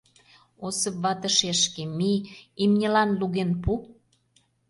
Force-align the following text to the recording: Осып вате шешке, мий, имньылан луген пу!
Осып 0.67 0.95
вате 1.03 1.29
шешке, 1.37 1.83
мий, 1.97 2.19
имньылан 2.63 3.09
луген 3.19 3.51
пу! 3.63 3.71